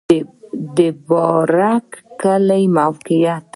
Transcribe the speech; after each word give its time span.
د 0.77 0.79
بارک 1.09 1.87
کلی 2.21 2.63
موقعیت 2.77 3.45